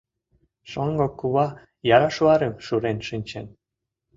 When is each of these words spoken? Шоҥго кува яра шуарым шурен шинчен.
Шоҥго 0.71 1.07
кува 1.19 1.45
яра 1.95 2.09
шуарым 2.15 2.53
шурен 2.65 2.97
шинчен. 3.07 3.45